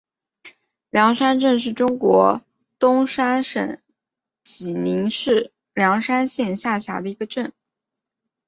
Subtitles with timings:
[0.89, 2.41] 梁山镇是中国
[2.79, 3.05] 山东
[3.43, 3.77] 省
[4.43, 7.53] 济宁市梁山县下辖的一个镇。